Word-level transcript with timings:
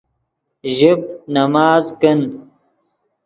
ژیب 0.77 0.99
نماز 1.35 1.85
کن 2.01 2.19